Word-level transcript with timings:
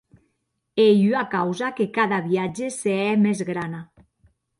Ei 0.87 0.97
ua 1.09 1.23
causa 1.35 1.67
que 1.77 1.85
cada 1.97 2.19
viatge 2.29 2.71
se 2.79 2.95
hè 3.03 3.13
mès 3.25 3.39
grana. 3.51 3.83